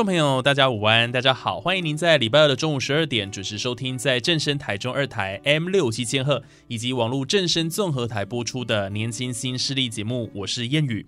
[0.00, 11.04] 众朋友，大家午安，大家好，欢迎您在礼拜二的中午十二点准时收听在正声台中二台 M 六七千赫以及网络正声综合台播出的年轻新势力节目，我是燕语。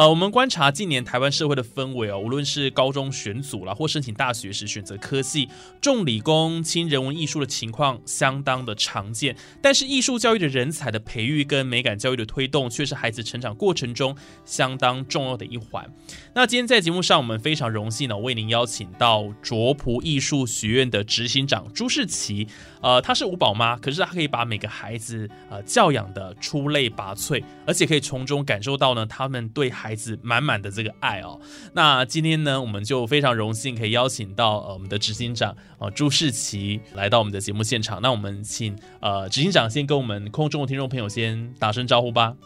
[0.00, 5.46] 呃，我们观察近年台湾社会的氛围哦，无论是高中选组啦，或申请大学时选择科系，
[5.78, 9.36] 重理工轻人文艺术的情况相当的常见。
[9.60, 15.86] 但是艺术教育的人才的培育跟美感教育的推动，却是孩子成长过程中相当重要的一环。
[16.34, 22.48] 那今天在节目上，我们非常荣幸呢，为您邀请到卓普艺术学院的执行长朱世奇。
[22.80, 31.40] 呃，她是五宝妈，可是她可以把每个孩子呃教养的出类拔萃，而且可以从中感受到呢，他们对孩来自满满的这个爱哦。
[31.72, 38.00] 那今天呢，我们就非常荣幸可以邀请到呃我们的执行长呃朱世奇来到我们的节目现场。
[38.00, 42.36] 那我们请呃执行长先跟我们空中的听众朋友先打声招呼吧。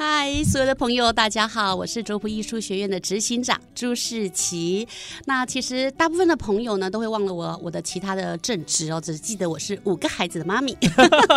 [0.00, 4.86] 嗨，所有的朋友，大家好，我是卓普艺术学院的执行长朱世奇。
[5.24, 10.72] 那其实大部分的朋友呢，都会忘了我我的其他的正职哦，只是记得我是五个孩子的妈咪。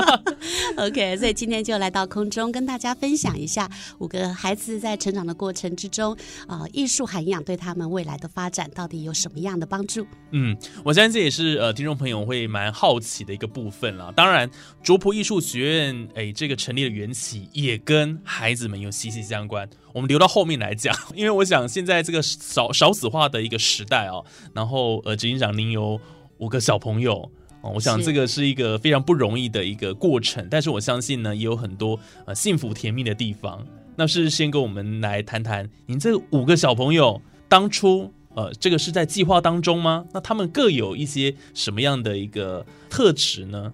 [0.78, 6.16] OK，所以今天就来到空中跟大家分享一下五个孩子在成长的过程之中，
[6.46, 10.06] 啊，艺术涵养对他们未来的发展到底有什么样的帮助？
[10.34, 14.12] 嗯，我相信这也是呃听众朋友会蛮好奇的一个部分了。
[14.12, 14.47] 当然，
[14.84, 19.69] 卓普艺术学院哎这个成立的缘起也跟孩子们有息息相关。
[19.94, 26.00] 我们留到后面来讲， 因为我想现在这个少少子化的一个时代哦，然后呃执行长您有
[26.38, 33.66] 五个小朋友哦，我想这个是一个非常不容易的一个过程，但是我相信呢也有很多呃幸福甜蜜的地方。
[33.95, 38.13] 那是先跟我们来谈谈，您这五个小朋友当初。
[38.34, 40.06] 呃，这个是在计划当中吗？
[40.13, 43.73] 那他们各有一些什么样的一个特质呢？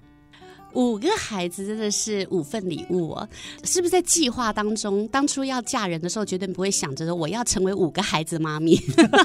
[0.77, 3.27] 五个孩子真的是五份礼物哦，
[3.63, 5.07] 是不是在计划当中？
[5.07, 8.79] 当初要嫁人的时候，绝对不会想着说我要成为五个孩子妈咪。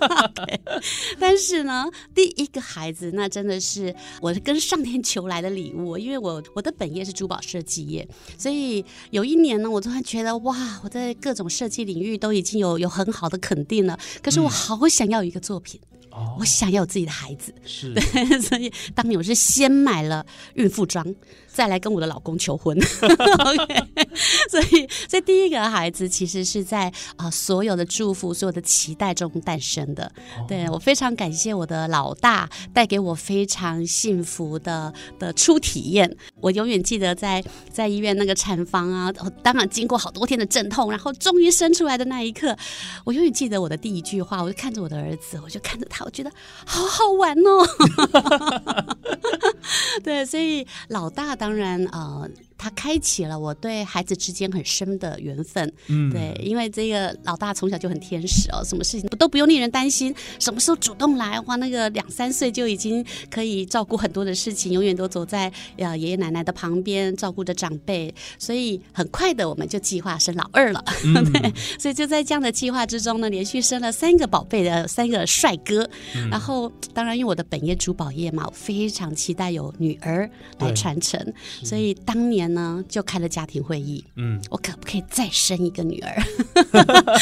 [1.20, 8.08] 但是呢，第一个孩子那真的是我跟上天求来的礼物，因为我我的本业是珠宝设计业，
[8.38, 15.78] 所以有一年呢，我突然觉得哇，我在各种设计领域都已经有有很好的肯定了，可是我好想要一个作品。
[16.38, 17.94] 我想要有自己的孩子，是，
[18.42, 20.24] 所以当年我是先买了
[20.54, 21.04] 孕妇装，
[21.52, 22.76] 再来跟我的老公求婚。
[22.78, 24.06] OK，
[24.50, 30.10] 所以这第一个孩子其实是在啊所有的祝福、所有的期待中诞生的。
[30.48, 36.16] 对我非常感谢我的老大带给我非常幸福的的初体验。
[36.40, 39.12] 我永远记得在在医院那个产房啊，
[39.42, 42.56] 当然经过好多天的阵痛，然后终于生出来的那一刻，
[43.04, 46.04] 我永远记得我的第一句话，我就看着我的儿子，我就看着他。
[46.04, 46.30] 我觉得
[46.66, 47.66] 好好玩哦，
[50.02, 52.24] 对，所以老大当然啊。
[52.62, 70.84] 他开启了我对孩子之间很深的缘分，嗯，对，因为这个老大从小就很天使哦，什么事情都不用令人担心，什么时候主动来，哇，那个两三岁就已经可以照顾很多的事情，永远都走在呃爷爷奶奶的旁边，照顾着长辈，所以很快的我们就计划生老二了，
[71.32, 75.90] 对 所以就在这样的计划之中呢，连续生了三个宝贝的三个帅哥，
[76.30, 80.30] 然后当然因为我的本业珠宝业嘛，我非常期待有女儿
[80.60, 81.20] 来传承，
[81.64, 82.51] 所以当年。
[82.54, 84.04] 呢，就开了家庭会议。
[84.16, 86.22] 嗯，我可不可以再生一个女儿？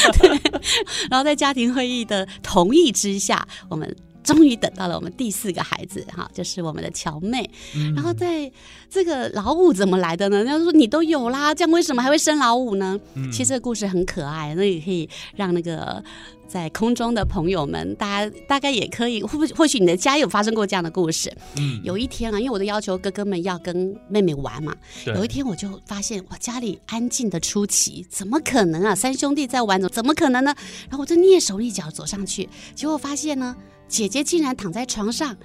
[1.10, 7.48] 然后在家庭会议的同意之下，我们终于等到了我们第四个孩子，哈，就是我们的乔妹。
[7.94, 8.50] 然后在
[8.88, 10.38] 这个老五怎么来的呢？
[10.38, 12.98] 人家说你都有啦，这样为什么还会生老五呢？
[13.32, 16.02] 其实这个故事很可爱，那也可以让那个。
[16.50, 21.32] 在空中的朋友们，大家大概也可以，或或许你的家有发生过这样的故事。
[21.56, 24.74] 嗯，有一天啊，因为我的要求，哥哥们要跟妹妹玩嘛。
[25.06, 28.94] 有一天我就发现，我家里安静的出奇，怎么可能啊？
[28.96, 30.52] 三兄弟在玩，怎么可能呢？
[30.88, 33.54] 然后我就蹑手蹑脚走上去，结果发现呢，
[33.86, 35.36] 姐姐竟然躺在床上，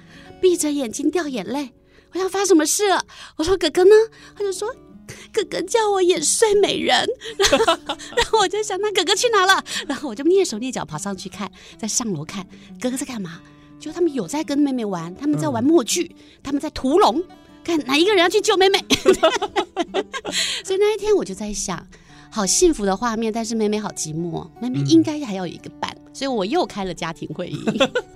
[0.42, 1.70] 闭着眼睛掉眼泪。
[2.12, 3.04] 我想发什么事了？
[3.36, 3.90] 我说哥哥呢？
[4.34, 4.74] 他就说。
[5.36, 7.06] 哥哥叫我演睡美人，
[7.36, 7.78] 然 后
[8.16, 9.62] 然后我就想，那哥哥去哪了？
[9.86, 12.46] 然后我就蹑手蹑脚跑上去看，在上楼看
[12.80, 13.40] 哥哥在干嘛。
[13.78, 17.22] 就他们有在跟妹妹玩，他们在玩默剧，他们在屠龙，
[17.62, 18.82] 看哪一个人要去救妹妹。
[20.64, 21.86] 所以那一天我就在想，
[22.30, 27.62] 好幸福的画面，但是妹妹好寂寞，妹妹应该还要有一个伴，所以我又开了家庭会议。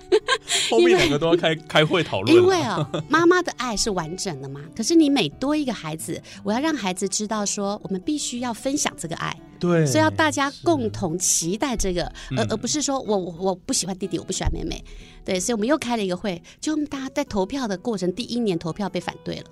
[0.71, 4.59] 后面两个都要开 开会讨论了，因为啊、妈妈的爱是完整的嘛。
[4.75, 12.03] 可是你每多一个孩子，我要让孩子知道说，我们必须要分享这个爱，对，所以要大家共同期待这个，
[12.35, 14.83] 而嗯而不是说我我我不喜欢弟弟，我不喜欢妹妹。
[15.23, 19.43] 对，所以我们又开了一个会，就大家在投票的过程，第一年投票被反对了。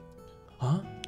[0.57, 0.98] 啊，对，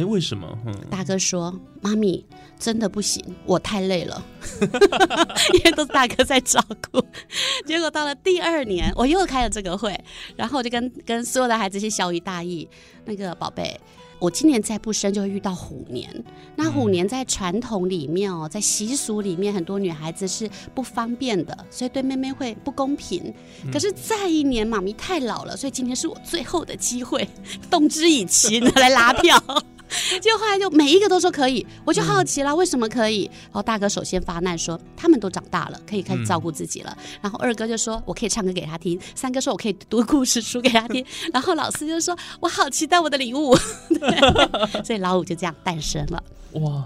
[0.00, 0.58] 哎，为什么？
[0.64, 2.24] 嗯，大哥说：“妈咪
[2.58, 4.22] 真的不行，我太累了，
[5.52, 6.58] 因为都是大哥在照
[6.90, 7.04] 顾。
[7.66, 9.94] ”结果到了第二年，我又开了这个会，
[10.36, 12.66] 然后我就跟跟所有的孩子去小以大意，
[13.04, 13.78] 那个宝贝。
[14.18, 16.24] 我今年再不生就会遇到虎年，
[16.54, 23.32] 那虎年在传统里面哦，在习俗里面，很多女孩子是不方便的，所以对妹妹会不公平。
[23.72, 27.26] 可是再一年，妈咪太老了，所以今天是我最后的机会，
[27.70, 29.42] 动之以情来拉票。
[30.20, 33.24] 结果后来就每一个都说可以，我就好奇了，为什么可以？
[33.44, 36.96] 然后大哥首先发难说他们都长大了，可以开始照顾自己了。
[37.20, 43.56] 然后二哥就说我可以唱歌给他听，三哥说我可以读故事书给他听， 然后老师就说我好期待我的礼物，
[43.88, 46.84] 对，所以老五就这样诞生了，哇，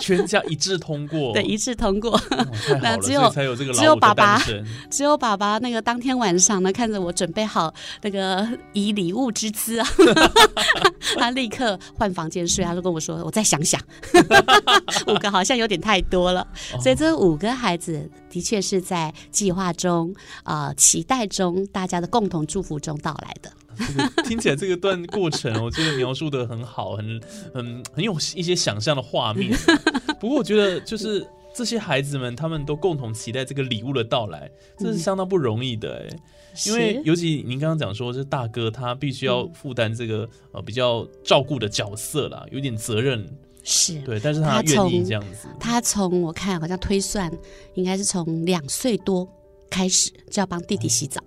[0.00, 2.20] 全家一致通过， 对，一致通过。
[2.82, 4.40] 那只有所以才有这个只有爸爸
[4.90, 7.72] 只有爸爸那个当天晚上呢，看着我准备好
[8.02, 9.86] 那个以礼物之姿啊，
[11.18, 13.80] 他立刻换房间睡，他就跟我说：“我再想想，
[15.06, 16.46] 五个好像有点太多了。”
[16.82, 20.14] 所以这五个孩子的确是在计划中、
[20.44, 23.50] 呃期待中、大家的共同祝福中到来的。
[23.78, 27.20] 这个听起来这个段过程，我觉得描述的很好，很
[27.54, 29.56] 很很有一些想象的画面。
[30.20, 36.16] 不过我觉得就是这些孩子们，他们都共同期待这个礼物的到来，这是相当不容易的哎。
[36.66, 43.24] 因为尤其您刚刚讲说，这大哥他必须要负担这个呃比较照顾的角色啦，有点责任，
[43.62, 44.00] 是。
[44.00, 47.30] 对，但是他他愿意这样子，他从我看好像推算，
[47.74, 49.24] 应该是从两岁多
[49.70, 51.22] 开始就要帮弟弟洗澡，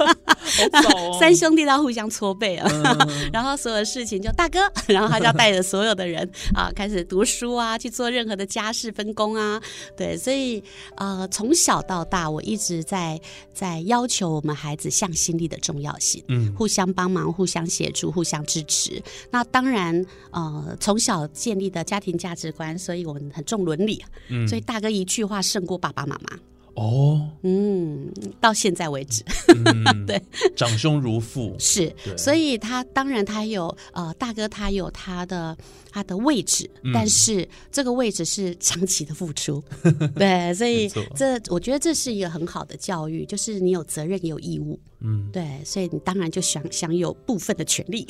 [1.20, 2.68] 三兄弟都要互相搓背啊。
[2.70, 3.30] 嗯。
[3.32, 4.58] 然后所有事情就大哥，
[4.88, 9.60] 然后他就要带着所有的人啊，开始读书啊，去做任何的家事分工啊，
[9.96, 10.62] 对，所以
[10.96, 13.20] 呃，从小到大，我一直在
[13.52, 16.52] 在要求我们孩子向心力的重要性，嗯。
[16.56, 19.02] 互相帮忙、互相协助、互相支持。
[19.30, 24.48] 那当然，呃，从小建立的家庭价值观，所以我们很重伦理啊，嗯。
[24.48, 26.36] 所以大哥一句话胜过爸爸妈妈。
[26.80, 28.10] 哦，嗯，
[28.40, 29.22] 到现在为止。
[29.48, 30.18] 嗯 对，
[30.56, 35.54] 长兄如父，是，所以他当然他有呃大哥他有他的
[35.90, 36.90] 他的位置，嗯。
[36.94, 39.62] 但是这个位置是长期的付出，
[40.16, 48.06] 对，所以这我觉得这是一个很好的教育，就是你有责任也有义务，嗯，对，所以你当然就享享有部分的权利，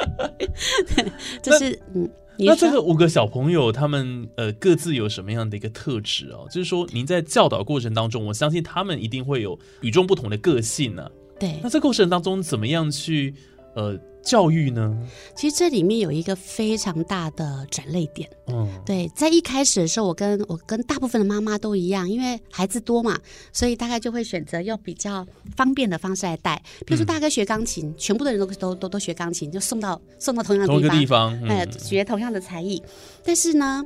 [1.42, 2.06] 这是嗯，
[2.38, 6.46] 那这个五个小朋友，他们呃各自有什么样的一个特质哦？
[6.50, 13.34] 就是说，您在教导过程当中，我相信他们一定会有与众不同的个性呢、对那，这过程当中，怎么样去
[13.74, 14.94] 呃教育呢？
[15.36, 18.28] 其实这里面有一个非常大的转泪点。
[18.48, 23.18] 嗯，对，在一开始的时候，我跟我跟大部分的妈妈都一样，因为孩子多嘛，
[23.52, 25.24] 所以大概就会选择用比较
[25.56, 26.60] 方便的方式来带。
[26.84, 32.82] 比如说，大概学钢琴，全部的人都都都都学钢琴，就送到送到同样的同一地方，个地方，哎、嗯，学同样的才艺。
[33.24, 33.84] 但是呢，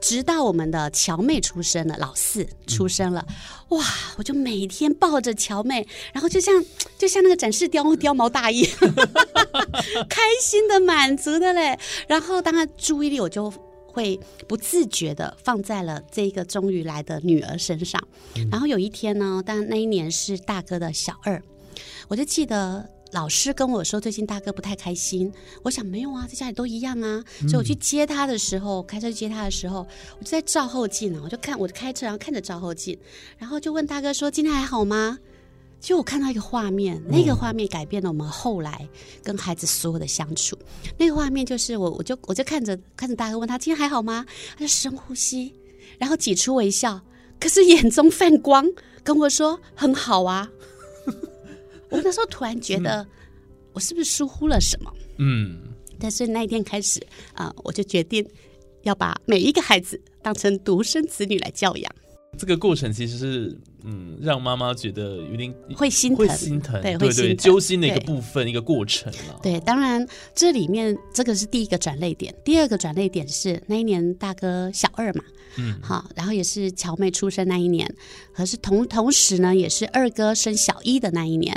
[0.00, 3.26] 直到我们的乔妹出生了，老四出生了，
[3.68, 3.84] 哇！
[4.16, 6.64] 我就每天抱着乔妹，然后就像
[6.98, 8.64] 就像那个展示貂貂毛大衣，
[10.08, 11.78] 开心的、满足的嘞。
[12.08, 13.52] 然后当然注意力我就。
[13.92, 18.00] 会不自觉的放在了这个终于来的女儿身上，
[18.48, 21.42] 然后有一天呢，但那一年是大哥的小二，
[22.06, 25.32] 我就记得老师跟我说，最近大哥不太开心。
[25.62, 27.22] 我想没有啊，在家里都一样啊。
[27.48, 29.86] 所以我去接他的时候，开车去接他的时候，
[30.18, 32.96] 我就在照后镜啊，我就看我开车，然后看着照后镜，
[33.38, 35.18] 然后就问大哥说：“今天还好吗？”
[35.80, 38.86] 就我看到一个画面，那个画面改变了我们后来
[39.24, 40.54] 跟孩子所有的相处。
[40.98, 44.26] 那个画面就是我，我就我就看着看着大哥，问他今天还好吗？
[44.54, 45.54] 他就深呼吸，
[45.98, 47.00] 然后挤出微笑，
[47.40, 48.70] 可是眼中泛光，
[49.02, 50.50] 跟我说很好啊。
[51.90, 53.06] 我那时候突然觉得，
[53.72, 54.92] 我是不是疏忽了什么？
[55.18, 55.60] 嗯，
[55.98, 57.00] 但是那一天开始
[57.34, 58.26] 啊、我就决定
[58.82, 61.94] 要把每一个孩子当成独生子女来教养。
[62.38, 69.36] 这个过程其实是嗯，让妈妈觉得有点会心疼，会心疼，对，对揪心的一个部分，一个过程啊。
[69.42, 75.24] 对，当然这里面这个是第一个转泪点，第二个转泪点是那一年大哥小二嘛，
[75.58, 77.86] 嗯，好，然后也是乔妹出生那一年，
[78.32, 81.54] 可是同同时呢，也是二哥生小一的那一年，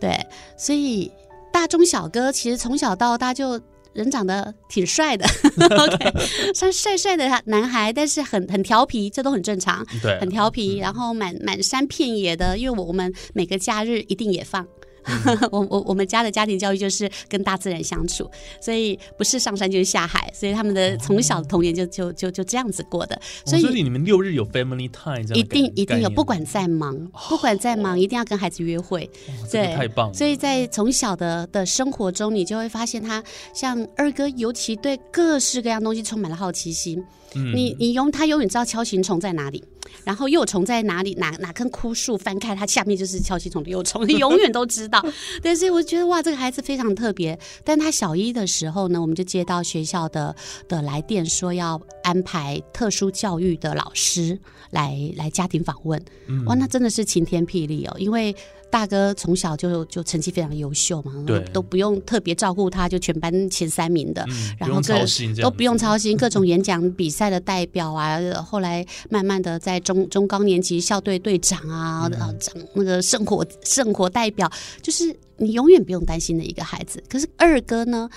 [0.00, 0.16] 对，
[0.56, 1.10] 所以
[1.52, 3.60] 大中小哥其实从小到大就。
[3.92, 5.26] 人长得挺帅的，
[5.58, 14.66] OK，像帅帅的男孩，但是很很调皮，这都很正常，对，很调皮，然后满满山遍野的，因为我我们每个假日一定也放。
[15.50, 18.30] 我我我们家的家庭教育就是跟大自然相处，
[18.60, 26.96] 所以不是上山就是下海，所以他们的从小的童年就就就就这样子过的，所以哦所以你们六日有 family time 这样一定一定有，不管再忙，
[27.28, 29.08] 不管再忙，一定要跟孩子约会。
[29.50, 33.22] 对，太棒了，所以在从小的的生活中，你就会发现他
[33.54, 37.02] 像二哥，尤其对各式各样东西充满了好奇心。
[37.34, 39.62] 嗯你你永他永远知道锹形虫在哪里，
[40.04, 45.04] 然后幼虫在哪里，哪哪根枯树翻开，它下面就是锹形虫的幼虫， 你永远都知道。
[45.42, 47.38] 对，所以我觉得哇，这个孩子非常特别。
[47.64, 50.34] 但他小一的时候呢，我们就接到学校的
[50.68, 54.38] 的来电，说要安排特殊教育的老师
[54.70, 56.02] 来来家庭访问。
[56.26, 58.34] 嗯哇，那真的是晴天霹雳哦，因为。
[58.70, 64.94] 大哥从小就就成绩非常优秀嘛，对都不用特别照顾他，就全班前三名的，嗯然后这
[65.42, 74.50] 都不用操心， 各种演讲比赛的代表啊，呃后来慢慢的在中中高年级校队队长啊，嗯啊长那个圣火圣火代表，
[74.80, 77.02] 就是你永远不用担心的一个孩子。
[77.08, 78.08] 可是二哥呢，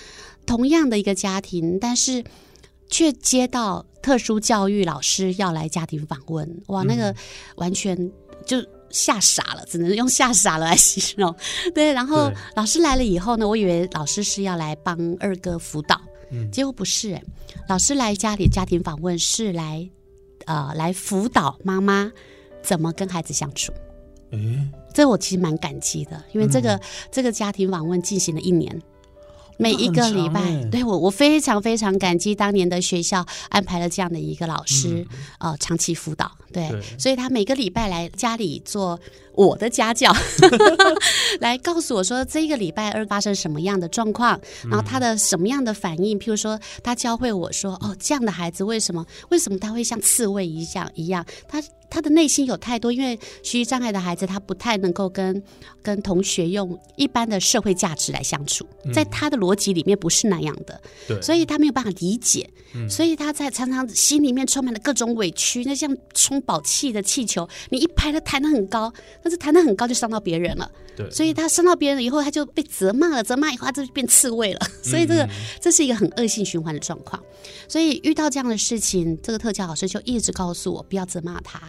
[0.45, 2.23] 同样的一个家庭，但是
[2.89, 7.15] 却接到特殊教育老师要来家庭访问，哇，那嗯个
[7.55, 8.11] 完全
[8.45, 8.63] 就。
[8.93, 11.35] 吓傻了，只能用吓傻了来形容。
[11.73, 15.99] 对，然后老师来了以后呢，我以为老师是要来帮二哥辅导，
[16.31, 16.49] 嗯。
[16.51, 17.23] 结果不是、欸，
[17.67, 19.89] 老师来家里家庭访问是来
[20.45, 22.11] 呃来辅导妈妈
[22.61, 23.73] 怎么跟孩子相处。
[24.31, 26.61] 嗯这我其实蛮感激的，因为这嗯。
[26.61, 26.81] 个、
[27.11, 28.79] 这个家庭访问进行了一年，
[29.57, 30.41] 每一个礼拜，
[30.71, 35.05] 对我我非常非常感激当年的学校安排了这样的一个老师，
[35.39, 36.81] 呃，长期辅导，对，对。
[36.97, 38.99] 所以他每个礼拜来家里做
[39.33, 40.13] 我的家教，
[41.39, 51.61] 来告诉我说这个礼拜二发生什么样的状况，然后他的什么样的反应，譬如说他教会我说，哦，这样的孩子为什么为什么他会像刺猬一样一样，他
[51.93, 55.43] 他的内心有太多，因为学习障碍的孩子他不太能够跟
[55.83, 62.49] 跟同学用一般的社会价值来相处，在他的逻辑里面不是那样的，对，所以他没有办法理解，
[62.89, 71.07] 所以他在常常心里面充满了各种委屈，那像充饱气的气球，你一拍它弹得很高，但是弹得很高就伤到别人了，对。
[71.11, 75.29] 所以他伤到别人以后，他就被责骂了，责骂以后他就变刺猬了，所以这个、
[75.61, 77.21] 这是一个很恶性循环的状况。
[77.67, 81.61] 所以遇到这样的事情，这个特教老师就一直告诉我不要责骂他。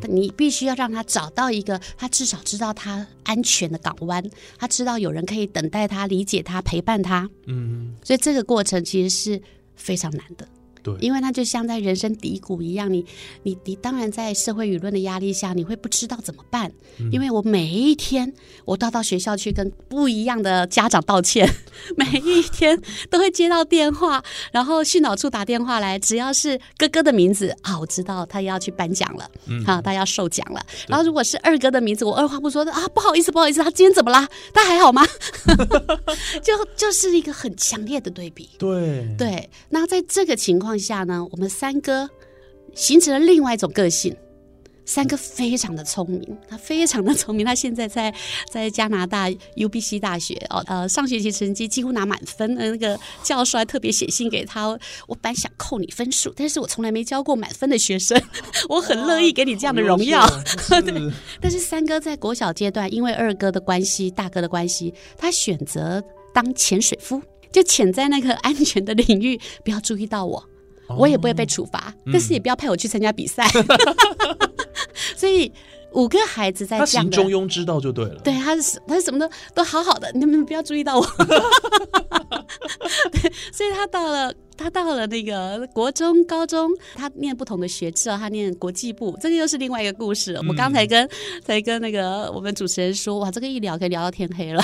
[0.00, 4.24] 但你必须要让他找到一个，他至少知道他安全的港湾，
[4.58, 7.28] 他知道有人可以等待他、理解他、陪伴他。
[7.46, 9.42] 嗯，所以这个过程其实是
[9.76, 10.46] 非常难的。
[10.82, 13.04] 对，因为它就像在人生低谷一样，你
[13.42, 16.70] 你你当然在社会舆论的压力下，你会不知道怎么办。
[17.12, 18.32] 因为我每一天
[18.64, 21.48] 我都要到学校去跟不一样的家长道歉，
[21.96, 29.30] 每一天都会接到电话，然后训导处打电话来，只要是哥哥的名字啊，我知道他要去颁奖了，
[29.64, 30.60] 好、他要受奖了。
[30.88, 34.28] 然后如果是二哥的名字，我二话不说的啊，不好意思，不好意思，他今天怎么啦？
[34.52, 35.06] 他还好吗？
[36.42, 38.48] 就就是一个很强烈的对比。
[38.58, 42.10] 对，对，那在这个情况下呢，我们三哥
[42.74, 44.16] 形成了另外一种个性。
[44.84, 48.10] 三哥非常的聪明，他非常的聪明，他现在在
[48.50, 54.66] 在加拿大 UBC 大学哦，呃，上学期成绩几乎拿满分，的，那个教授还特别写信给他，
[55.06, 58.18] 我本来想扣你分数，但是我从来没教过满分的学生，
[58.70, 60.26] 我很乐意给你这样的荣耀。
[60.70, 67.20] 对，但是三哥在国小阶段，因为二哥的关系、大哥的关系，他选择当潜水夫，
[67.52, 70.47] 就潜在那个安全的领域，不要注意到我，
[70.96, 73.46] 我也不会被处罚，但是也不要派我去参加比赛。
[75.16, 75.52] 所以
[75.92, 81.06] 五个孩子在他这样中庸之道就对了，对，他是他是什么都都好好的，你们不要注意到我。
[83.12, 90.42] 对，所以他到了他到了那个国中、高中，他念不同的学制哦，他念国际部，这个又是另外一个故事了。
[90.48, 91.08] 我刚才跟
[91.44, 94.62] 才跟那个我们主持人说，哇，这个一聊可以聊到天黑了，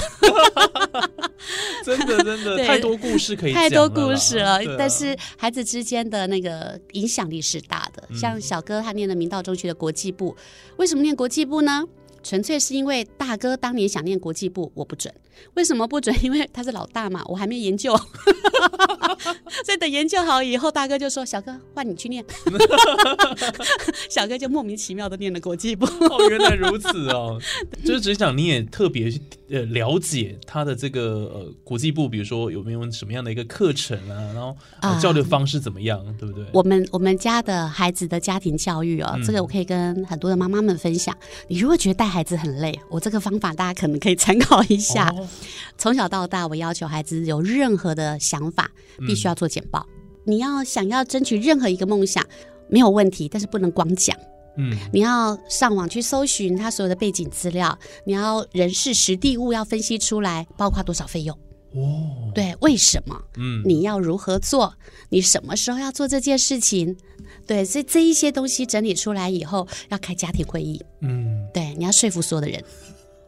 [1.85, 4.59] 真的真的太多故事可以太多故事了。
[4.59, 10.35] 啊但是孩子之间的那个影响力是大的，嗯像小哥他念的明道中学的国际部，
[10.77, 11.85] 为什么念国际部呢？
[12.25, 15.15] 纯粹是因为大哥当年想念国际部，我不准。
[15.55, 16.15] 为什么不准？
[16.25, 17.95] 因为他是老大嘛，我还没研究，
[19.65, 22.25] 所以等研究好以后，大哥就说：“小哥，换你去念。
[24.09, 25.85] ”小哥就莫名其妙的念了国际部。
[25.85, 27.39] 哦，原来如此哦，
[27.85, 29.13] 就是只想你也特别
[29.51, 31.03] 呃了解他的这个
[31.35, 36.45] 呃国际部，比如说有没有什么样的一个课程啊，然后、呃啊交流方式怎么样，对不对？
[36.53, 41.17] 我们我们家的孩子的家庭教育哦，嗯这个我可以跟很多的妈妈们分享。
[41.49, 45.09] 你如果觉得带孩子很累，我这个方法大家可能可以参考一下。
[45.11, 45.29] 哦
[45.77, 49.85] 从小到大，我要求孩子有任何的想法，嗯必须要做简报。
[50.25, 52.25] 你要想要争取任何一个梦想，
[52.69, 54.17] 没有问题，但是不能光讲。
[54.57, 61.37] 嗯你要上网去搜寻他所有的背景资料，你要人事实地物要分析出来，包括多少费用，
[61.75, 63.21] 哦，对，为什么？
[63.37, 64.75] 嗯你要如何做？
[65.11, 66.97] 你什么时候要做这件事情？
[67.47, 70.83] 对，所以这一些东西整理出来以后，要开家庭会议。
[71.01, 72.63] 嗯，对，你要说服所有的人。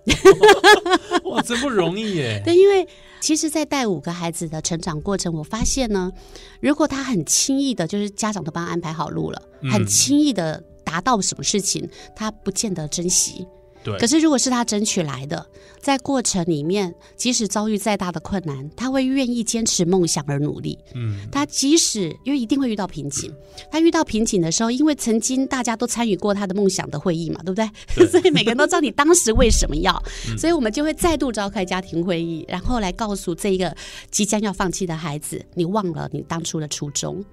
[1.25, 2.41] 哇，真不容易耶。
[2.47, 2.87] 对，因为
[3.21, 6.13] 其实，在带五个孩子的成长过程，我发现呢，
[6.61, 13.45] 如果他很轻易的，就是家长都帮他安排好路了，嗯很轻易的达到什么事情，他不见得珍惜。
[13.85, 15.47] 对，可是，如果是他争取来的，
[15.81, 20.77] 在过程里面，即使遭遇再大的困难，他会愿意坚持梦想而努力。
[20.95, 23.33] 嗯他即使因为一定会遇到瓶颈，
[23.71, 27.71] 他遇到瓶颈的时候，因为曾经大家都参与过他的梦想的会议嘛，对不对？
[27.95, 33.73] 对 所以每个人都知道你当时为什么要，嗯 所以我们就会再度召开家庭会议，然后来告诉这一个
[34.11, 37.25] 即将要放弃的孩子，你忘了你当初的初衷，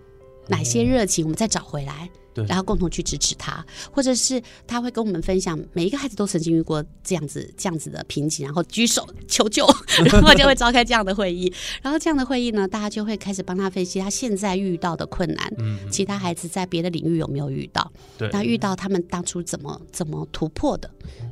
[0.47, 2.07] 哪些热情我们再找回来。
[2.33, 9.67] 对然后共同去支持他，或者是他会跟我们分享，每一个孩子都曾经遇过这样子这样子的瓶颈，然后举手求救，
[10.11, 11.53] 然后就会召开这样的会议。
[11.81, 20.89] 然后这样的会议呢，大家就会开始帮他分析他现在遇到的困难，嗯，其他孩子在别的领域有没有遇到，对，那遇到他们当初怎么怎么突破的，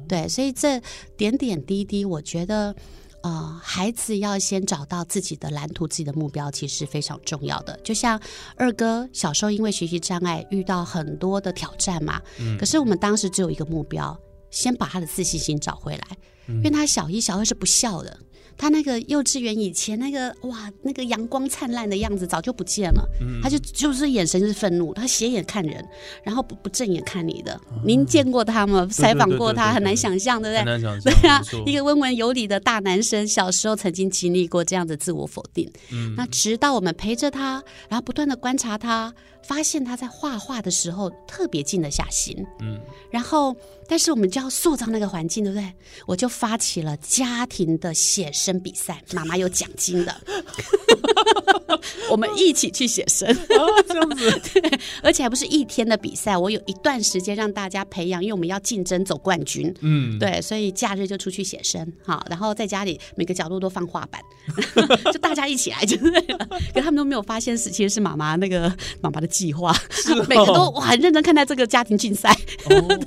[0.08, 0.82] 对，所以这
[1.18, 2.76] 点点滴滴，我觉得。
[3.24, 7.80] 呃，孩子要先找到自己的蓝图、自己的目标，其实非常重要的。
[7.84, 8.20] 就像
[8.56, 16.18] 二哥小时候因为学习障碍遇到很多的挑战嘛，嗯可是我们当时只有一个目标，先把他的自信心找回来，
[16.58, 18.18] 因为他小一、小二是不笑的。
[18.58, 23.04] 他那个幼稚园以前那个哇，那个阳光灿烂的样子早就不见了，
[23.42, 25.84] 他就就是眼神是愤怒，他斜眼看人，
[26.22, 27.60] 然后不不正眼看你的。
[27.84, 28.88] 您见过他吗？
[28.92, 30.60] 采访过他，很难想象，对不对？
[30.60, 35.68] 很难想象，对啊，一个温文有礼的大男生，小时候曾经经历过这样的自我否定。
[35.92, 42.46] 嗯那直到我们陪着他，然后不断的观察他，发现他在画画的时候特别静得下心。
[42.60, 43.56] 嗯然后，
[43.88, 45.74] 但是我们就要塑造那个环境，对不对？
[46.06, 50.22] 我就发起了家庭的写生比赛，妈妈有奖金的，
[52.10, 53.30] 我们一起去写生。
[53.30, 54.42] 啊，这样子，
[55.04, 59.72] 而且还不是一天的比赛，我有一段时间让大家培养，因为我们要竞争走冠军。
[59.82, 64.20] 嗯，对，所以假日就出去写生，好，然后在家里每个角落都放画板，
[65.14, 66.48] 就大家一起来就对了。
[66.74, 70.26] 可他们都没有发现是其实是妈妈那个妈妈的计划，哦。
[70.28, 73.00] 每个都我很认真看待这个家庭竞赛，哦，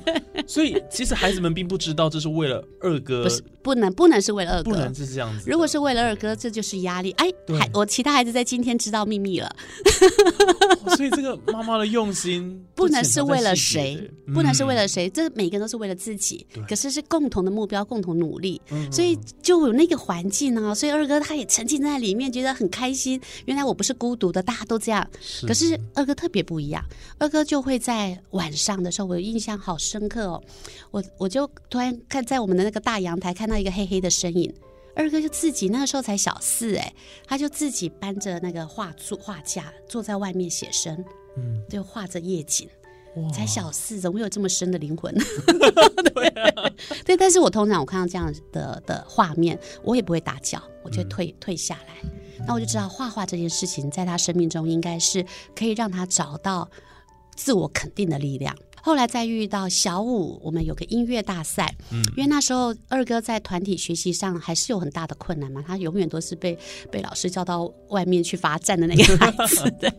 [0.47, 4.93] 所以其实孩子们并不知道这是为了二哥，不是不能不能是为了二哥不能。
[4.93, 5.49] 是这样子。
[5.49, 7.11] 如果是为了二哥，这就是压力。
[7.13, 9.55] 哎，对孩我其他孩子在今天知道秘密了，
[10.85, 13.95] 哦 所以这个妈妈的用心 不能是为了谁
[14.27, 20.73] 的，不能是为了嗯谁，这每个人都是为了自己，可是是共同的目标，共同努力，嗯所以就有那个环境啊。
[20.73, 23.19] 所以二哥他也沉浸在里面，觉得很开心。
[23.45, 25.05] 原来我不是孤独的，大家都这样。
[25.47, 26.83] 可是二哥特别不一样，
[27.17, 30.41] 二哥就会在晚上的时候，我有印象好深刻哦。
[30.91, 34.53] 我我就突然看在我们的那个大阳台看到一个黑黑的身影。
[34.97, 36.93] 二哥就自己那个时候才小四哎，
[37.27, 40.95] 他就自己搬着那个画作画架坐在外面写生，
[41.37, 42.69] 嗯就画着夜景。
[43.17, 45.13] 哇才小四，怎么会有这么深的灵魂？
[46.13, 46.29] 对、
[47.03, 52.09] 对，但是我通常我看到这样的的画面，我也不会打搅，我就会退、退下来。
[52.47, 56.69] 那我就知道画画这件事情，在他生命中应该是可以让他找到
[57.35, 58.55] 自我肯定的力量。
[58.85, 66.55] 后来再遇到小五，我们有个音乐大赛，嗯因为那时候二哥在团体学习上还是有很大的困难嘛，他永远都是被
[66.91, 69.73] 被老师叫到外面去罚站的那个孩子。
[69.81, 69.91] 对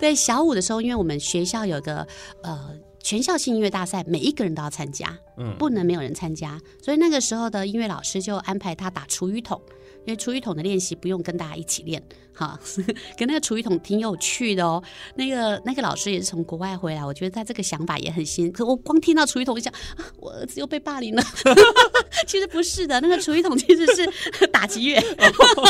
[0.00, 2.04] 对，小五的时候，因为我们学校有个
[2.42, 9.62] 呃全校性音乐大赛，每一个人都要参加，嗯不能没有人参加，所以那个时候的音乐老师就安排他打厨余桶。
[10.06, 12.58] 因为厨余桶的练习不用跟大家一起练，哈，
[13.16, 14.82] 跟那个厨余桶挺有趣的哦。
[15.14, 18.50] 那个那个老师也是从国外回来，我觉得他这个想法也很新。
[18.52, 21.22] 可我光听到厨余桶，就想啊，我儿子又被霸凌了。
[22.26, 24.06] 其实不是的，那个厨余桶其实是
[24.48, 24.98] 打击乐。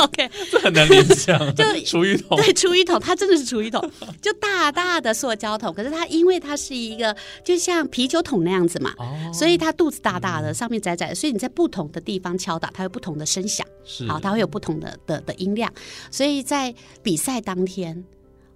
[0.03, 2.37] OK，这很难联想，就厨余桶。
[2.37, 5.73] 对，厨余桶，它真的是厨余桶，就大大的塑胶桶。
[5.73, 15.73] 可是它因为它是一个就像啤酒桶那样子嘛，哦所以它肚子大大的，上面窄窄的，所以你在不同的地方敲打，它有不同的声响，是好，它会有不同的的的音量。
[16.11, 18.05] 所以在比赛当天，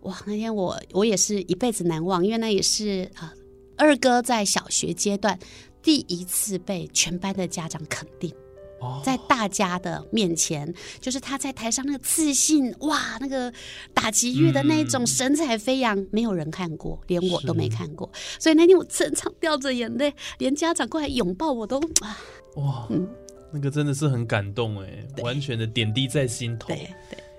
[0.02, 3.30] 哇，那天我我也是一辈子难忘，因为那也是呃
[3.76, 5.38] 二哥在小学阶段
[5.82, 8.32] 第一次被全班的家长肯定。
[8.80, 13.52] 哦在大家的面前，就是他在台上那个自信，哇，那个
[13.92, 18.08] 打击乐的那种神采飞扬，没有人看过，连我都没看过。
[18.38, 22.16] 所以那天我整场掉着眼泪，连家长过来拥抱我都啊，
[22.54, 23.08] 哇，嗯
[23.52, 26.68] 那个真的是很感动哎，完全的点滴在心头。
[26.68, 26.88] 对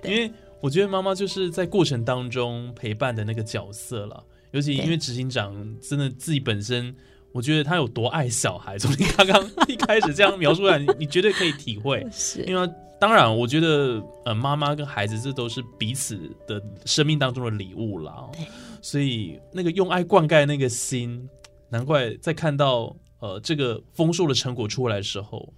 [0.02, 6.94] 对因为我觉得妈妈就是在过程当中陪伴的那个角色了，尤其因为执行长真的自己本身，
[7.32, 12.06] 我觉得他有多爱小孩，从你刚刚一开始这样描述来，你你绝对可以体会。
[12.12, 12.70] 是因为
[13.00, 18.30] 当然，我觉得呃，妈妈跟孩子这都是彼此的生命当中的礼物啦。
[18.34, 18.46] 对，
[18.82, 21.30] 所以那个用爱灌溉那个心，
[21.70, 25.54] 难怪在看到呃这个丰硕的成果出来的时候，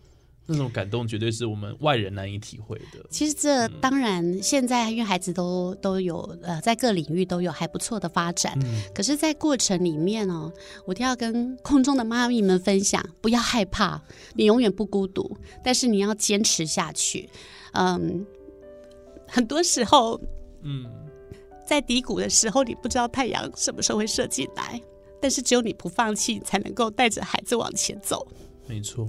[0.52, 3.06] 那种感动绝对是我们外人难以体会的。
[3.10, 8.58] 其实这当然，现在因为孩子都都有呃，在各领域都有还不错的发展。
[8.64, 10.52] 嗯，可是，在过程里面哦，
[10.86, 14.02] 我都要跟空中的妈咪们分享，不要害怕，
[14.36, 17.30] 你永远不孤独，但是你要坚持下去。
[17.74, 18.26] 嗯，
[19.28, 20.20] 很多时候
[20.64, 20.86] 嗯，
[21.66, 24.82] 在低谷的时候，你不知道太阳什么时候会射进来，
[25.22, 28.28] 但是只有你不放弃，才能够带着孩子往前走。
[28.68, 29.08] 没错，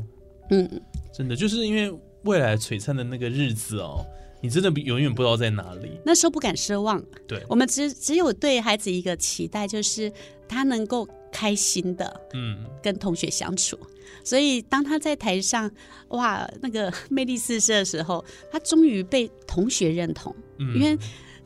[0.51, 0.69] 嗯，
[1.12, 4.05] 真的就是因为未来璀璨的那个日子哦，
[4.40, 5.90] 你真的永远不知道在哪里。
[6.05, 10.11] 那时候不敢奢望，对，我们只只有对孩子一个期待，就是
[10.48, 13.79] 他能够开心的嗯，跟同学相处。
[14.25, 15.70] 所以当他在台上
[16.09, 20.96] 哇那个魅力四射的时候，他终于被同学认同，嗯因为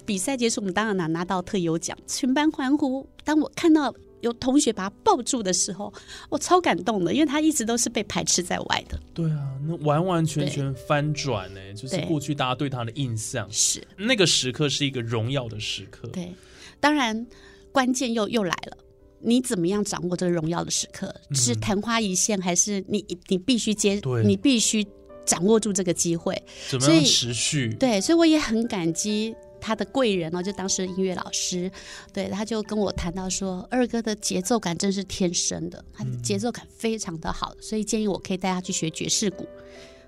[0.04, 3.08] 比赛结束，我们当然拿拿到特优奖，全班欢呼。
[3.24, 3.92] 当我看到
[4.26, 5.92] 有同学把他抱住的时候，
[6.28, 9.00] 我超感动的，因为他一直都是被排斥在外的。
[9.14, 16.08] 对啊，那完完全全翻转呢，就是过去大家对他的印象，是那个时刻是一个荣耀的时刻。
[16.08, 16.34] 对，
[16.78, 17.26] 当然
[17.72, 18.76] 关键又又来了。
[19.18, 21.12] 你怎么样掌握这个荣耀的时刻？
[21.32, 24.86] 是昙花一现，还是你你必须接，你必须
[25.24, 26.40] 掌握住这个机会？
[26.68, 27.74] 怎么样持续？
[27.80, 31.70] 对，所以我也很感激他的贵人哦，就当时音乐老师，
[32.12, 39.46] 对，他就跟我谈到说，二哥的节奏感真是天生的，他的节奏感非常的好，所以建议我可以带他去学爵士鼓。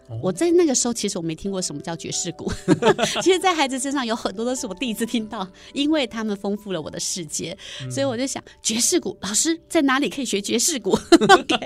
[0.08, 0.18] 哦。
[0.22, 2.50] 我在那个时候，其实我没听过什么叫爵士鼓，
[3.22, 7.56] 其实，在孩子身上有很多都是我第一次听到，因为他们丰富了我的世界，
[7.90, 10.90] 所以我就想，爵士鼓老师在哪里可以学爵士鼓？
[11.28, 11.56] OK，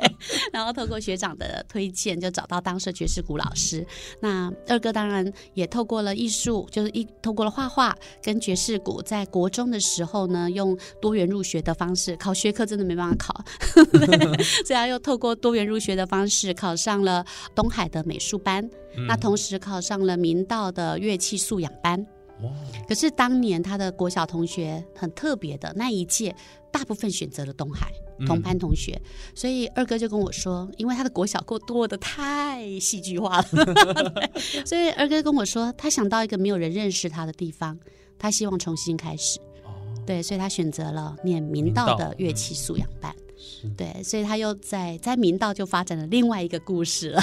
[0.52, 3.86] 然后透过学长的推荐，就找到当时的爵士鼓老师。
[4.20, 13.44] 那二哥当然也透过了艺术，就是一透过了画画跟爵士鼓，在国中的时候呢，用多元入学的方式考学科真的没办法考，
[13.92, 17.24] 对所以他又透过多元入学的方式考上了
[17.54, 18.68] 东海的美术班，
[19.06, 22.06] 那同时考上了明道的乐器素养班。
[22.42, 22.50] 哇，
[22.88, 26.34] 可是当年他的国小同学很特别的那一届，
[26.72, 27.92] 大部分选择了东海
[28.26, 29.00] 同班同学，
[29.34, 33.44] 所以二哥就跟我说，因为他的国小过多的太戏剧化了，
[34.66, 37.78] 所以二哥跟我说，他想到一个没有人认识他的地方，
[38.18, 39.38] 他希望重新开始。
[40.04, 43.14] 对，所以他选择了念明道的乐器素养班。
[43.76, 47.22] 对，所以他又在在明道就发展了另外一个故事了。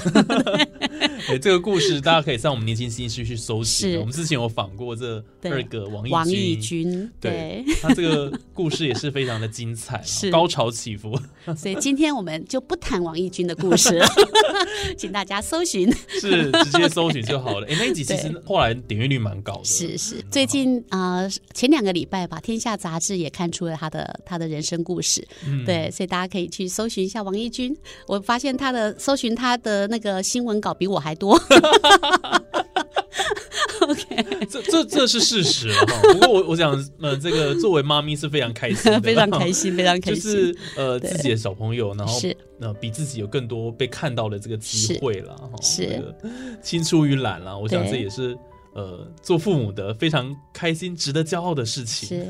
[1.27, 3.91] 对，这个故事大家可以上我们年轻新诗去搜寻。
[3.91, 11.19] 是我们之前有访过这二个王王义义军，对对，他这个故事也是非常的精彩高潮起伏。
[11.57, 14.07] 所以今天我们就不谈王义军的故事了，
[14.97, 15.91] 请大家搜寻。
[16.21, 17.67] 是直接搜寻就好了。
[17.67, 19.65] 哎，那一集其实后来点阅率蛮高的。
[19.65, 25.27] 是是，最近啊、呃前两个礼拜吧，《天下》杂志也看出了他的他的人生故事。
[25.45, 27.73] 嗯对，所以大家可以去搜寻一下王一军。
[28.07, 31.39] 我发现他的搜寻他的那个新闻稿比我还多。
[33.81, 36.01] OK，这这这是事实了哈。
[36.13, 40.21] 不过我我想，呃，这个作为妈咪是非常开心的， 非常开心，非常开心。
[40.21, 45.49] 就是呃自己的小朋友，然后是呃比自己有更多被看到的这个机会了哈。
[45.61, 46.15] 是这个
[46.61, 48.37] 青出于蓝了，我想这也是。
[48.79, 52.07] 呃做父母的非常开心、值得骄傲的事情。
[52.07, 52.29] 是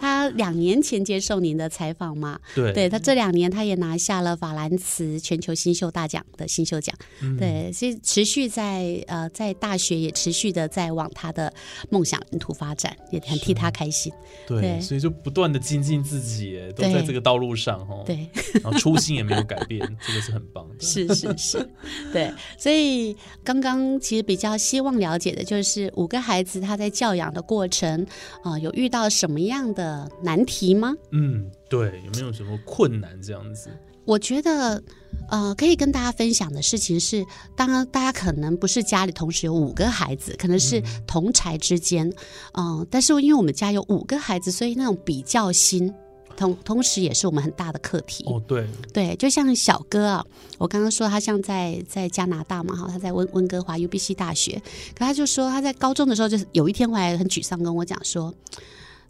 [0.00, 2.38] 他两年前接受您的采访嘛？
[2.54, 11.52] 对对他这两年他也拿下了法兰茨全球新秀大奖的新秀奖，嗯对，所以持续在呃在大学也持续的在往他的
[11.90, 14.12] 梦想领途发展，也很替他开心。
[14.46, 18.28] 对，对所以就不断的精进自己，哎都在这个道路上哦。，对，
[18.62, 20.84] 然后初心也没有改变， 这个是很棒的。
[20.84, 21.68] 是是是，
[22.12, 28.06] 对，所以刚刚其实比较希望了解的就是五个孩子他在教养的过程
[28.42, 30.92] 啊、有遇到什么样的难题吗？
[31.12, 33.70] 嗯，对，有没有什么困难这样子？
[34.04, 34.82] 我觉得，
[35.30, 37.24] 呃，可以跟大家分享的事情是，
[37.56, 42.12] 当然大家可能不是家里同时有五个孩子，可能是同才之间，
[42.54, 45.94] 嗯、但是因为我们家有五个孩子，所以那种比较心。
[46.42, 48.24] 同同时，也是我们很大的课题。
[48.26, 50.26] 哦，对，对，就像小哥啊，
[50.58, 54.60] 我刚刚说他像在在加拿大嘛，哈，他在温温哥华 UBC 大学，
[54.94, 58.34] 可他就说他在高中的时候，就是有一天回来很沮丧，跟我讲说，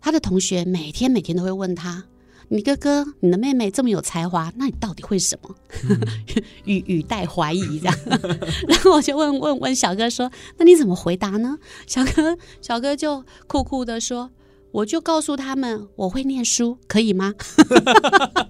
[0.00, 2.04] 他的同学每天每天都会问他。
[2.48, 5.56] 你哥哥、你的妹妹这么有才华，那你到底会什么？
[6.66, 7.98] 语语带怀疑这样，
[8.68, 11.56] 然后我就问问问小哥说：“那你怎么回答呢？”
[11.88, 14.30] 小哥小哥就酷酷的说
[14.72, 17.34] ：“我就告诉他们我会念书，可以吗？”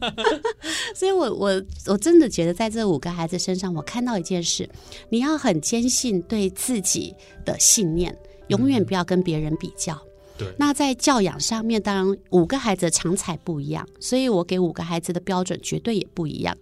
[0.95, 4.69] 所以我我我真的觉得，在这五个孩子身上，我看到一件事：
[5.11, 8.17] 你要很坚信对自己的信念，
[8.49, 10.01] 永远不要跟别人比较。
[10.39, 16.57] 对那在教养上面，当然五个孩子的长才不一样，所以我给五个孩子的标准绝对也不一样。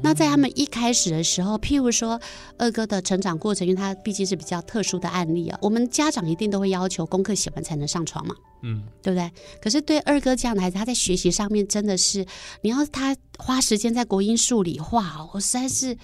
[0.00, 2.20] 那在他们一开始的时候，譬如说
[2.56, 8.34] 二哥的成长过程，因为他毕竟是比较特殊的案例啊，我们家长一定都会要求功课写完才能上床嘛。
[8.62, 9.30] 嗯，对不对？
[9.60, 12.24] 可是对二哥这样的孩子，他在学习上面真的是，
[12.62, 15.96] 你要他花时间在国音数理化，我实在是，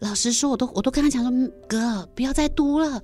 [0.00, 3.02] 老实说，我都我都跟他讲说，嗯哥，不要再读了，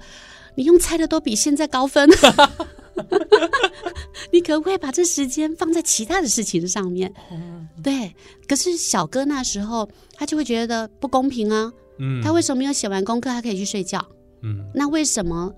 [0.55, 2.09] 你用猜的都比现在高分。
[4.32, 7.12] 你可不可以把这时间放在其他的事情上面？
[7.82, 8.14] 对，
[8.48, 14.04] 可是小哥那时候他就会觉得不公平啊，嗯，他为什么没有写完功课，他可以去睡觉？
[14.42, 15.52] 嗯那为什么？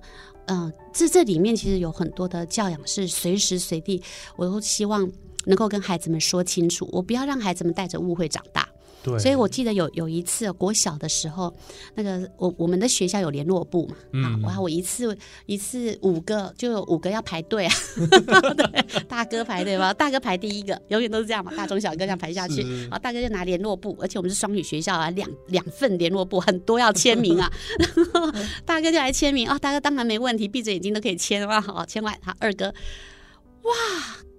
[0.50, 4.02] 嗯、这这里面其实有很多的教养是随时随地，
[4.34, 5.06] 我都希望
[5.44, 8.66] 能够跟孩子们说清楚，我不要让孩子们带着误会长大。
[9.08, 11.54] 对，所以我记得有有一次国小的时候，
[11.94, 14.24] 那个我我们的学校有联络部嘛，嗯。
[14.24, 15.16] 啊，然后我一次
[15.46, 17.74] 一次五个就有五个要排队啊，
[18.56, 22.82] 对，大哥排队嘛，大哥排第一个，永远都是这样嘛，大中小哥这样排下去，是。
[22.82, 28.32] 然后大哥就拿联络部，而且我们是双语学校啊，两两份联络部，很多要签名啊，然 后
[28.64, 32.66] 大哥就来签名啊，大哥当然没问题，闭着眼睛都可以签啊，好签完，好二哥，
[33.62, 33.74] 哇，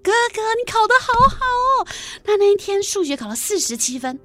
[0.01, 1.36] 哥哥你考得好好
[1.84, 1.88] 哦，
[2.23, 4.19] 他那一天数学考了四十七分。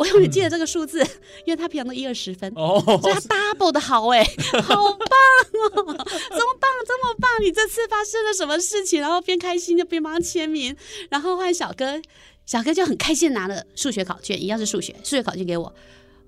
[0.00, 0.98] 我永远记得这个数字，
[1.44, 3.20] 因为他平常都一二十分，哦，所以他
[3.54, 4.24] double 的好哎、
[4.62, 4.88] 好棒
[5.62, 5.76] 哦！
[5.76, 6.70] 怎么棒？
[6.86, 7.30] 这么棒！
[7.42, 8.98] 你这次发生了什么事情？
[8.98, 10.74] 然后边开心就边帮他签名，
[11.10, 12.00] 然后换小哥，
[12.46, 15.70] 小哥就很开心拿了数学考卷，一样是数学，数学考卷给我，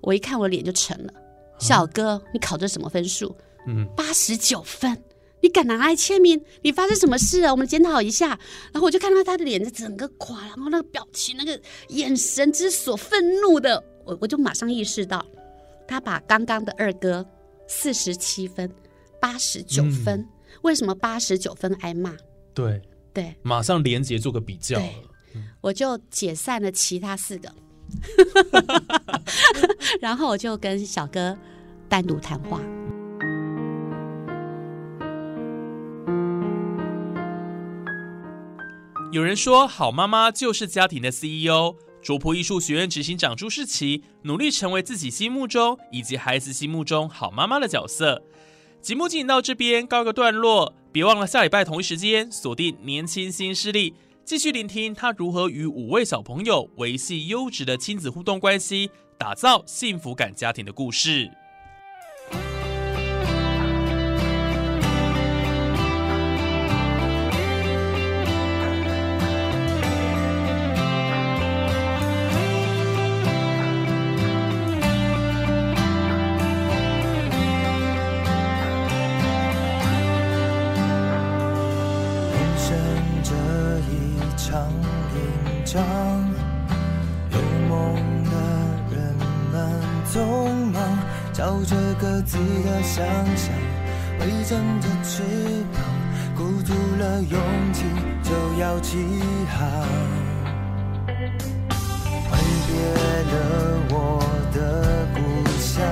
[0.01, 1.13] 我一看我脸就沉了。
[1.59, 3.35] 小哥，你考的什么分数？
[3.65, 4.95] 嗯，八十九分。
[5.43, 6.41] 你敢拿来签名？
[6.61, 7.51] 你发生什么事了？
[7.51, 8.29] 我们检讨一下。
[8.71, 15.23] 然后我就看到他的脸在整个垮，然后那个表情、那个眼神之所愤怒的，我我就马上意识到，
[15.85, 17.25] 他把刚刚的二哥
[17.67, 18.71] 四十七分、
[19.19, 20.29] 八十九分，嗯
[20.61, 22.15] 为什么八十九分挨骂？
[22.53, 22.81] 对，
[23.13, 24.85] 对，马上连结做个比较了。
[25.59, 27.53] 我就解散了其他四个，
[29.99, 31.37] 然后我就跟小哥
[31.89, 32.61] 单独谈话。
[39.13, 41.75] 有人说，好妈妈就是家庭的 CEO。
[42.01, 48.23] 卓普艺术学院执行长朱世奇努力成为自己心目中以及孩子心目中好妈妈的角色。
[48.81, 53.93] 节目进行到这边告一个段落，别忘了下礼拜同一时间锁定年轻新势力，
[54.25, 61.29] 继续聆听他如何与五位小朋友维系优质的亲子互动关系，打造幸福感家庭的故事。
[91.53, 93.05] 朝着各自的想
[93.37, 93.53] 象，
[94.19, 95.21] 挥张着翅
[95.71, 95.83] 膀，
[96.35, 97.39] 鼓足了勇
[97.71, 97.83] 气
[98.23, 98.97] 就要起
[99.47, 99.69] 航。
[102.31, 102.73] 挥别
[103.29, 103.33] 了
[103.91, 104.19] 我
[104.51, 105.19] 的故
[105.59, 105.85] 乡，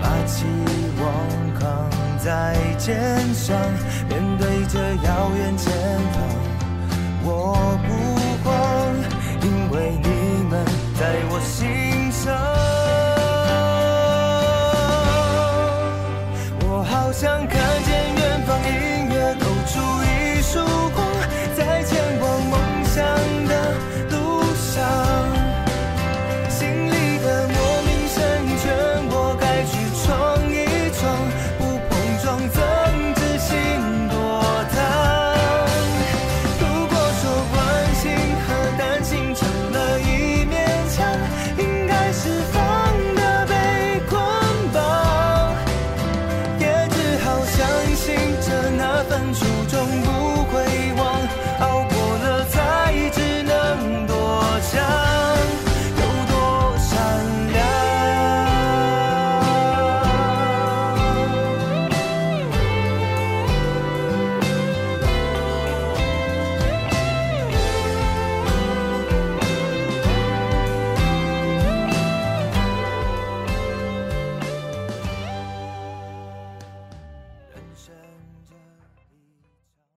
[0.00, 0.46] 把期
[1.02, 1.04] 望
[1.60, 3.54] 扛在肩上，
[4.08, 5.70] 面对着遥远前
[6.12, 6.16] 方，
[7.24, 8.03] 我不。
[17.14, 17.93] 想看见